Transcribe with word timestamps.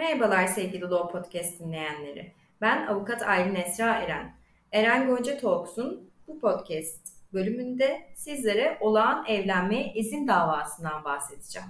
Merhabalar 0.00 0.46
sevgili 0.46 0.80
Law 0.80 1.12
Podcast 1.12 1.60
dinleyenleri. 1.60 2.32
Ben 2.60 2.86
avukat 2.86 3.22
Aylin 3.22 3.54
Esra 3.54 3.94
Eren. 3.94 4.34
Eren 4.72 5.06
Gonca 5.06 5.38
Talks'un 5.38 6.10
bu 6.28 6.38
podcast 6.38 7.08
bölümünde 7.32 8.00
sizlere 8.14 8.78
olağan 8.80 9.24
evlenmeye 9.28 9.92
izin 9.94 10.28
davasından 10.28 11.04
bahsedeceğim. 11.04 11.68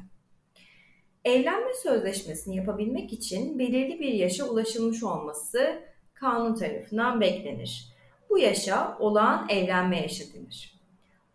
Evlenme 1.25 1.75
sözleşmesini 1.83 2.57
yapabilmek 2.57 3.13
için 3.13 3.59
belirli 3.59 4.01
bir 4.01 4.13
yaşa 4.13 4.45
ulaşılmış 4.45 5.03
olması 5.03 5.83
kanun 6.15 6.55
tarafından 6.55 7.21
beklenir. 7.21 7.95
Bu 8.31 8.39
yaşa 8.39 8.97
olağan 8.99 9.49
evlenme 9.49 10.03
yaşı 10.03 10.35
denir. 10.35 10.81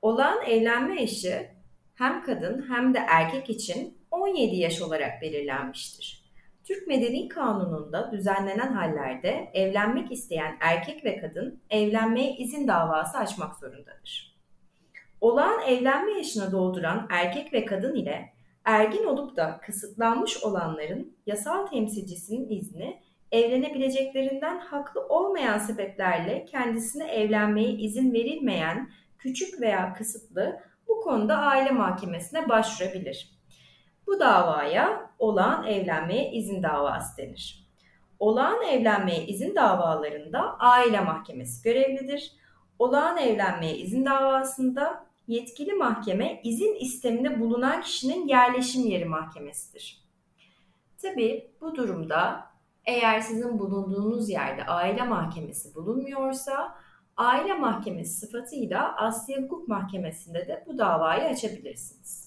Olağan 0.01 0.45
evlenme 0.45 1.01
yaşı 1.01 1.47
hem 1.95 2.23
kadın 2.23 2.65
hem 2.69 2.93
de 2.93 2.99
erkek 3.07 3.49
için 3.49 3.97
17 4.11 4.55
yaş 4.55 4.81
olarak 4.81 5.21
belirlenmiştir. 5.21 6.24
Türk 6.65 6.87
Medeni 6.87 7.27
Kanunu'nda 7.27 8.11
düzenlenen 8.11 8.73
hallerde 8.73 9.51
evlenmek 9.53 10.11
isteyen 10.11 10.57
erkek 10.59 11.05
ve 11.05 11.17
kadın 11.17 11.61
evlenmeye 11.69 12.35
izin 12.35 12.67
davası 12.67 13.17
açmak 13.17 13.55
zorundadır. 13.55 14.35
Olağan 15.21 15.61
evlenme 15.67 16.11
yaşına 16.11 16.51
dolduran 16.51 17.07
erkek 17.09 17.53
ve 17.53 17.65
kadın 17.65 17.95
ile 17.95 18.33
ergin 18.63 19.03
olup 19.03 19.35
da 19.35 19.59
kısıtlanmış 19.61 20.43
olanların 20.43 21.17
yasal 21.25 21.67
temsilcisinin 21.67 22.49
izni 22.49 23.01
evlenebileceklerinden 23.31 24.59
haklı 24.59 25.07
olmayan 25.07 25.57
sebeplerle 25.57 26.45
kendisine 26.45 27.11
evlenmeye 27.11 27.69
izin 27.69 28.13
verilmeyen 28.13 28.89
küçük 29.17 29.61
veya 29.61 29.93
kısıtlı 29.93 30.59
bu 30.87 31.01
konuda 31.01 31.37
aile 31.37 31.71
mahkemesine 31.71 32.49
başvurabilir. 32.49 33.34
Bu 34.07 34.19
davaya 34.19 35.11
olağan 35.19 35.67
evlenmeye 35.67 36.31
izin 36.31 36.63
davası 36.63 37.17
denir. 37.17 37.65
Olağan 38.19 38.63
evlenmeye 38.63 39.25
izin 39.25 39.55
davalarında 39.55 40.59
aile 40.59 40.99
mahkemesi 40.99 41.63
görevlidir. 41.63 42.31
Olağan 42.79 43.17
evlenmeye 43.17 43.77
izin 43.77 44.05
davasında 44.05 45.05
yetkili 45.27 45.73
mahkeme 45.73 46.41
izin 46.43 46.75
isteminde 46.75 47.39
bulunan 47.39 47.81
kişinin 47.81 48.27
yerleşim 48.27 48.87
yeri 48.87 49.05
mahkemesidir. 49.05 50.05
Tabi 51.01 51.51
bu 51.61 51.75
durumda 51.75 52.47
eğer 52.85 53.19
sizin 53.19 53.59
bulunduğunuz 53.59 54.29
yerde 54.29 54.65
aile 54.65 55.03
mahkemesi 55.03 55.75
bulunmuyorsa 55.75 56.75
aile 57.17 57.53
mahkemesi 57.53 58.13
sıfatıyla 58.13 58.95
Asya 58.95 59.41
Hukuk 59.41 59.67
Mahkemesi'nde 59.67 60.47
de 60.47 60.63
bu 60.67 60.77
davayı 60.77 61.23
açabilirsiniz. 61.23 62.24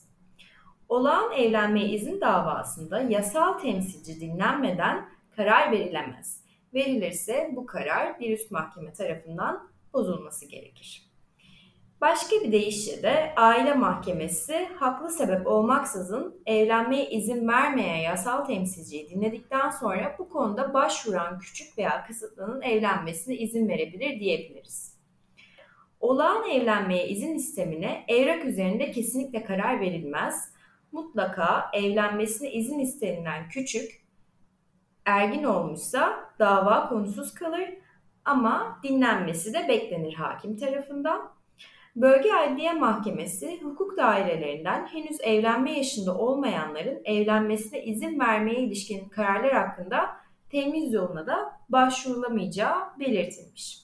Olağan 0.88 1.32
evlenmeye 1.32 1.88
izin 1.88 2.20
davasında 2.20 3.00
yasal 3.00 3.58
temsilci 3.58 4.20
dinlenmeden 4.20 5.08
karar 5.36 5.72
verilemez. 5.72 6.44
Verilirse 6.74 7.50
bu 7.56 7.66
karar 7.66 8.20
bir 8.20 8.30
üst 8.30 8.50
mahkeme 8.50 8.92
tarafından 8.92 9.68
bozulması 9.92 10.46
gerekir. 10.46 11.08
Başka 12.00 12.36
bir 12.36 12.52
deyişle 12.52 13.02
de 13.02 13.32
aile 13.36 13.74
mahkemesi 13.74 14.68
haklı 14.76 15.10
sebep 15.10 15.46
olmaksızın 15.46 16.42
evlenmeye 16.46 17.10
izin 17.10 17.48
vermeyen 17.48 18.10
yasal 18.10 18.44
temsilciyi 18.44 19.10
dinledikten 19.10 19.70
sonra 19.70 20.16
bu 20.18 20.28
konuda 20.28 20.74
başvuran 20.74 21.38
küçük 21.38 21.78
veya 21.78 22.06
kısıtlının 22.06 22.62
evlenmesine 22.62 23.36
izin 23.36 23.68
verebilir 23.68 24.20
diyebiliriz. 24.20 24.98
Olağan 26.00 26.50
evlenmeye 26.50 27.08
izin 27.08 27.34
istemine 27.34 28.04
evrak 28.08 28.44
üzerinde 28.44 28.90
kesinlikle 28.90 29.44
karar 29.44 29.80
verilmez. 29.80 30.57
Mutlaka 30.92 31.70
evlenmesine 31.72 32.52
izin 32.52 32.78
istenilen 32.78 33.48
küçük 33.48 34.08
ergin 35.04 35.44
olmuşsa 35.44 36.30
dava 36.38 36.88
konusuz 36.88 37.34
kalır 37.34 37.68
ama 38.24 38.80
dinlenmesi 38.82 39.54
de 39.54 39.68
beklenir 39.68 40.14
hakim 40.14 40.56
tarafından. 40.56 41.30
Bölge 41.96 42.32
Adliye 42.32 42.72
Mahkemesi 42.72 43.60
hukuk 43.62 43.96
dairelerinden 43.96 44.86
henüz 44.86 45.20
evlenme 45.20 45.72
yaşında 45.72 46.18
olmayanların 46.18 47.00
evlenmesine 47.04 47.84
izin 47.84 48.20
vermeye 48.20 48.60
ilişkin 48.60 49.08
kararlar 49.08 49.52
hakkında 49.52 50.16
temiz 50.50 50.92
yoluna 50.92 51.26
da 51.26 51.52
başvurulamayacağı 51.68 52.98
belirtilmiş. 53.00 53.82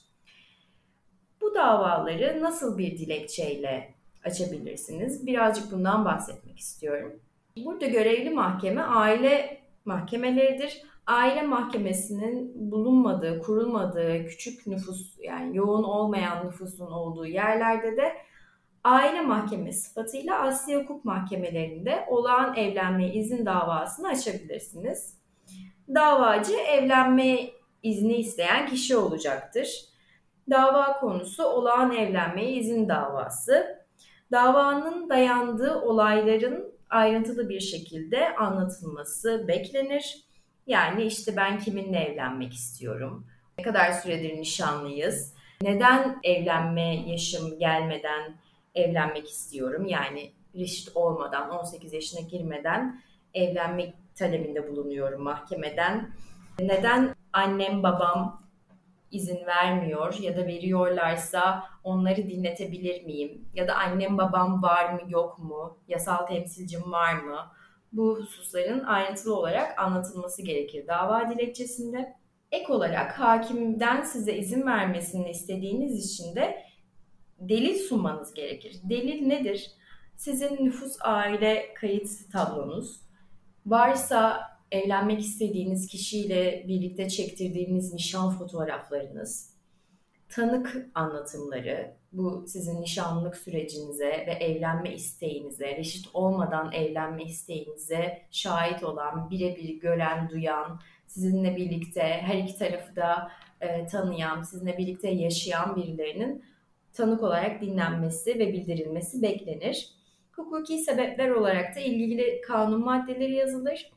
Bu 1.41 1.55
davaları 1.55 2.41
nasıl 2.41 2.77
bir 2.77 2.97
dilekçeyle 2.97 3.93
açabilirsiniz? 4.25 5.27
Birazcık 5.27 5.71
bundan 5.71 6.05
bahsetmek 6.05 6.59
istiyorum. 6.59 7.19
Burada 7.65 7.85
görevli 7.85 8.29
mahkeme 8.29 8.81
aile 8.81 9.57
mahkemeleridir 9.85 10.81
aile 11.07 11.41
mahkemesinin 11.41 12.71
bulunmadığı, 12.71 13.41
kurulmadığı 13.41 14.25
küçük 14.25 14.67
nüfus 14.67 15.15
yani 15.19 15.57
yoğun 15.57 15.83
olmayan 15.83 16.45
nüfusun 16.45 16.91
olduğu 16.91 17.25
yerlerde 17.25 17.97
de 17.97 18.13
aile 18.83 19.21
mahkemesi 19.21 19.81
sıfatıyla 19.81 20.39
Asya 20.39 20.79
hukuk 20.79 21.05
mahkemelerinde 21.05 22.05
olağan 22.07 22.55
evlenme 22.55 23.13
izin 23.13 23.45
davasını 23.45 24.07
açabilirsiniz. 24.07 25.17
Davacı 25.95 26.53
evlenme 26.53 27.39
izni 27.83 28.13
isteyen 28.13 28.67
kişi 28.67 28.97
olacaktır. 28.97 29.85
Dava 30.49 30.99
konusu 30.99 31.43
olağan 31.45 31.95
evlenmeye 31.95 32.51
izin 32.51 32.89
davası. 32.89 33.74
Davanın 34.31 35.09
dayandığı 35.09 35.81
olayların 35.81 36.73
ayrıntılı 36.89 37.49
bir 37.49 37.59
şekilde 37.59 38.35
anlatılması 38.35 39.47
beklenir. 39.47 40.25
Yani 40.67 41.03
işte 41.03 41.35
ben 41.37 41.59
kiminle 41.59 41.99
evlenmek 41.99 42.53
istiyorum? 42.53 43.27
Ne 43.57 43.63
kadar 43.63 43.91
süredir 43.91 44.37
nişanlıyız? 44.37 45.33
Neden 45.61 46.19
evlenme 46.23 47.09
yaşım 47.09 47.59
gelmeden 47.59 48.35
evlenmek 48.75 49.29
istiyorum? 49.29 49.85
Yani 49.85 50.31
reşit 50.55 50.97
olmadan, 50.97 51.49
18 51.49 51.93
yaşına 51.93 52.21
girmeden 52.21 53.01
evlenmek 53.33 53.93
talebinde 54.15 54.67
bulunuyorum 54.67 55.21
mahkemeden. 55.21 56.09
Neden 56.59 57.15
annem 57.33 57.83
babam 57.83 58.44
izin 59.15 59.45
vermiyor 59.45 60.13
ya 60.21 60.37
da 60.37 60.47
veriyorlarsa 60.47 61.63
onları 61.83 62.17
dinletebilir 62.27 63.03
miyim? 63.05 63.49
Ya 63.53 63.67
da 63.67 63.75
annem 63.75 64.17
babam 64.17 64.63
var 64.63 64.93
mı 64.93 65.01
yok 65.07 65.39
mu? 65.39 65.77
Yasal 65.87 66.25
temsilcim 66.25 66.91
var 66.91 67.13
mı? 67.13 67.51
bu 67.95 68.19
hususların 68.19 68.83
ayrıntılı 68.83 69.35
olarak 69.35 69.79
anlatılması 69.79 70.41
gerekir 70.41 70.87
dava 70.87 71.29
dilekçesinde. 71.29 72.15
Ek 72.51 72.73
olarak 72.73 73.19
hakimden 73.19 74.01
size 74.03 74.37
izin 74.37 74.65
vermesini 74.65 75.29
istediğiniz 75.29 76.11
için 76.11 76.35
de 76.35 76.63
delil 77.39 77.75
sunmanız 77.75 78.33
gerekir. 78.33 78.79
Delil 78.83 79.27
nedir? 79.27 79.71
Sizin 80.15 80.65
nüfus 80.65 80.97
aile 81.01 81.73
kayıt 81.73 82.09
tablonuz. 82.31 83.01
Varsa 83.65 84.41
evlenmek 84.75 85.19
istediğiniz 85.19 85.87
kişiyle 85.87 86.65
birlikte 86.67 87.09
çektirdiğiniz 87.09 87.93
nişan 87.93 88.29
fotoğraflarınız, 88.29 89.55
tanık 90.29 90.87
anlatımları, 90.95 91.95
bu 92.11 92.45
sizin 92.47 92.81
nişanlık 92.81 93.37
sürecinize 93.37 94.09
ve 94.27 94.31
evlenme 94.31 94.93
isteğinize, 94.93 95.77
reşit 95.77 96.05
olmadan 96.13 96.71
evlenme 96.71 97.23
isteğinize 97.23 98.21
şahit 98.31 98.83
olan, 98.83 99.29
birebir 99.29 99.79
gören, 99.79 100.29
duyan, 100.29 100.79
sizinle 101.07 101.55
birlikte 101.55 102.01
her 102.01 102.37
iki 102.37 102.57
tarafı 102.57 102.95
da 102.95 103.31
e, 103.61 103.87
tanıyan, 103.87 104.41
sizinle 104.41 104.77
birlikte 104.77 105.09
yaşayan 105.09 105.75
birilerinin 105.75 106.43
tanık 106.93 107.23
olarak 107.23 107.61
dinlenmesi 107.61 108.39
ve 108.39 108.53
bildirilmesi 108.53 109.21
beklenir. 109.21 109.89
Hukuki 110.31 110.77
sebepler 110.77 111.29
olarak 111.29 111.75
da 111.75 111.79
ilgili 111.79 112.41
kanun 112.41 112.85
maddeleri 112.85 113.33
yazılır. 113.33 113.91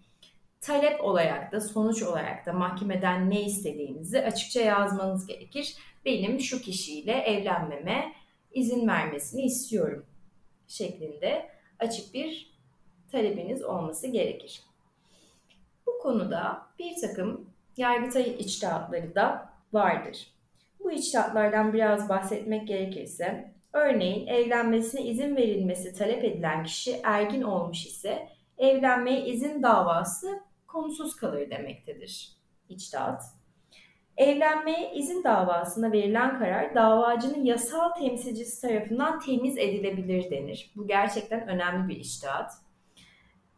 Talep 0.60 1.04
olarak 1.04 1.52
da 1.52 1.60
sonuç 1.60 2.02
olarak 2.02 2.46
da 2.46 2.52
mahkemeden 2.52 3.30
ne 3.30 3.42
istediğinizi 3.42 4.22
açıkça 4.22 4.60
yazmanız 4.60 5.26
gerekir 5.26 5.76
benim 6.04 6.40
şu 6.40 6.62
kişiyle 6.62 7.12
evlenmeme 7.12 8.12
izin 8.52 8.88
vermesini 8.88 9.42
istiyorum 9.42 10.06
şeklinde 10.68 11.50
açık 11.78 12.14
bir 12.14 12.58
talebiniz 13.12 13.62
olması 13.62 14.06
gerekir. 14.06 14.62
Bu 15.86 15.98
konuda 15.98 16.66
bir 16.78 17.00
takım 17.00 17.50
yargıtay 17.76 18.30
içtihatları 18.38 19.14
da 19.14 19.52
vardır. 19.72 20.26
Bu 20.80 20.92
içtihatlardan 20.92 21.72
biraz 21.72 22.08
bahsetmek 22.08 22.68
gerekirse, 22.68 23.52
örneğin 23.72 24.26
evlenmesine 24.26 25.02
izin 25.02 25.36
verilmesi 25.36 25.94
talep 25.94 26.24
edilen 26.24 26.64
kişi 26.64 27.00
ergin 27.04 27.42
olmuş 27.42 27.86
ise 27.86 28.28
evlenmeye 28.58 29.26
izin 29.26 29.62
davası 29.62 30.40
konusuz 30.78 31.16
kalır 31.16 31.50
demektedir 31.50 32.32
içtihat. 32.68 33.22
Evlenmeye 34.16 34.94
izin 34.94 35.24
davasına 35.24 35.92
verilen 35.92 36.38
karar 36.38 36.74
davacının 36.74 37.44
yasal 37.44 37.88
temsilcisi 37.90 38.60
tarafından 38.60 39.20
temiz 39.20 39.58
edilebilir 39.58 40.30
denir. 40.30 40.70
Bu 40.76 40.86
gerçekten 40.86 41.48
önemli 41.48 41.88
bir 41.88 41.96
iştahat 41.96 42.52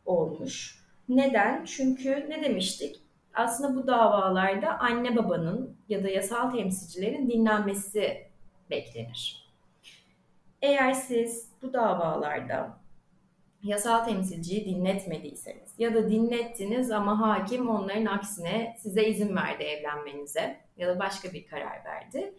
olmuş. 0.07 0.85
Neden? 1.09 1.65
Çünkü 1.65 2.27
ne 2.31 2.43
demiştik? 2.43 2.97
Aslında 3.35 3.77
bu 3.77 3.87
davalarda 3.87 4.79
anne 4.79 5.17
babanın 5.17 5.77
ya 5.89 6.03
da 6.03 6.09
yasal 6.09 6.51
temsilcilerin 6.51 7.31
dinlenmesi 7.31 8.27
beklenir. 8.71 9.51
Eğer 10.63 10.93
siz 10.93 11.51
bu 11.63 11.73
davalarda 11.73 12.80
yasal 13.63 14.05
temsilciyi 14.05 14.65
dinletmediyseniz 14.65 15.75
ya 15.79 15.95
da 15.95 16.11
dinlettiniz 16.11 16.91
ama 16.91 17.21
hakim 17.21 17.69
onların 17.69 18.07
aksine 18.07 18.77
size 18.79 19.09
izin 19.09 19.37
verdi 19.37 19.63
evlenmenize 19.63 20.61
ya 20.77 20.89
da 20.89 20.99
başka 20.99 21.33
bir 21.33 21.47
karar 21.47 21.85
verdi. 21.85 22.35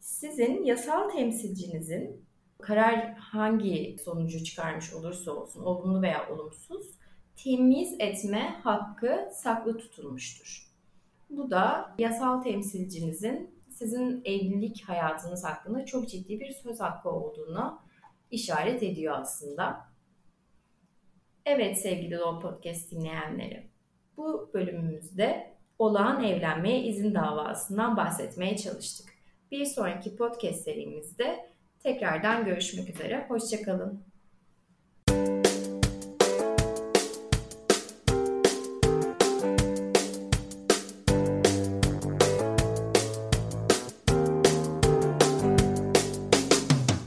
Sizin 0.00 0.64
yasal 0.64 1.10
temsilcinizin 1.10 2.24
karar 2.62 3.14
hangi 3.14 3.96
sonucu 4.04 4.44
çıkarmış 4.44 4.94
olursa 4.94 5.32
olsun, 5.32 5.64
olumlu 5.64 6.02
veya 6.02 6.30
olumsuz, 6.30 6.86
temiz 7.36 7.96
etme 7.98 8.60
hakkı 8.62 9.28
saklı 9.32 9.78
tutulmuştur. 9.78 10.70
Bu 11.30 11.50
da 11.50 11.94
yasal 11.98 12.42
temsilcinizin 12.42 13.60
sizin 13.70 14.22
evlilik 14.24 14.82
hayatınız 14.88 15.44
hakkında 15.44 15.86
çok 15.86 16.08
ciddi 16.08 16.40
bir 16.40 16.52
söz 16.52 16.80
hakkı 16.80 17.10
olduğunu 17.10 17.80
işaret 18.30 18.82
ediyor 18.82 19.14
aslında. 19.18 19.90
Evet 21.46 21.78
sevgili 21.80 22.18
Law 22.18 22.48
Podcast 22.48 22.90
dinleyenleri, 22.90 23.70
bu 24.16 24.50
bölümümüzde 24.54 25.56
olağan 25.78 26.24
evlenmeye 26.24 26.82
izin 26.82 27.14
davasından 27.14 27.96
bahsetmeye 27.96 28.56
çalıştık. 28.56 29.10
Bir 29.50 29.64
sonraki 29.64 30.16
podcast 30.16 30.60
serimizde 30.60 31.50
tekrardan 31.82 32.44
görüşmek 32.44 32.90
üzere. 32.90 33.26
Hoşçakalın. 33.28 34.09